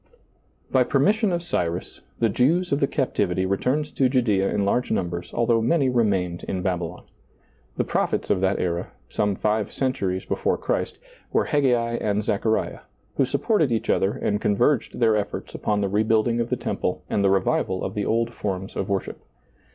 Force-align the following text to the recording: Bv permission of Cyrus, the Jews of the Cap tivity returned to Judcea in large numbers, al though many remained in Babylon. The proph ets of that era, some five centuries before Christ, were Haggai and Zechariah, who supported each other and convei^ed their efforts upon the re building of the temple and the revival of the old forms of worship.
Bv 0.73 0.89
permission 0.89 1.31
of 1.31 1.43
Cyrus, 1.43 2.01
the 2.17 2.27
Jews 2.27 2.71
of 2.71 2.79
the 2.79 2.87
Cap 2.87 3.13
tivity 3.13 3.47
returned 3.47 3.85
to 3.95 4.09
Judcea 4.09 4.51
in 4.51 4.65
large 4.65 4.89
numbers, 4.91 5.31
al 5.31 5.45
though 5.45 5.61
many 5.61 5.89
remained 5.91 6.43
in 6.45 6.63
Babylon. 6.63 7.03
The 7.77 7.83
proph 7.83 8.11
ets 8.15 8.31
of 8.31 8.41
that 8.41 8.57
era, 8.59 8.87
some 9.09 9.35
five 9.35 9.71
centuries 9.71 10.25
before 10.25 10.57
Christ, 10.57 10.97
were 11.31 11.45
Haggai 11.45 11.99
and 12.01 12.23
Zechariah, 12.23 12.79
who 13.17 13.25
supported 13.25 13.71
each 13.71 13.91
other 13.91 14.13
and 14.13 14.41
convei^ed 14.41 14.97
their 14.97 15.15
efforts 15.15 15.53
upon 15.53 15.81
the 15.81 15.87
re 15.87 16.01
building 16.01 16.39
of 16.41 16.49
the 16.49 16.55
temple 16.57 17.03
and 17.07 17.23
the 17.23 17.29
revival 17.29 17.83
of 17.83 17.93
the 17.93 18.07
old 18.07 18.33
forms 18.33 18.75
of 18.75 18.89
worship. 18.89 19.21